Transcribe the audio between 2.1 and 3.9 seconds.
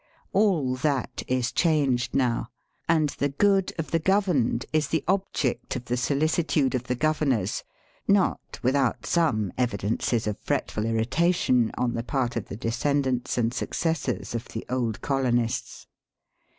now, and the good